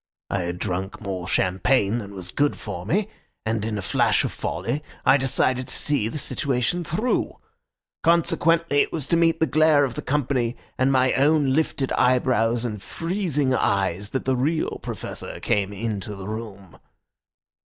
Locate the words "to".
5.67-5.75, 9.09-9.15